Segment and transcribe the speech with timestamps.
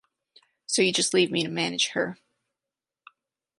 [0.65, 2.17] So you just leave me to manage her.